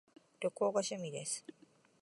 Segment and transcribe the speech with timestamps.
[0.39, 1.45] 旅行が趣味です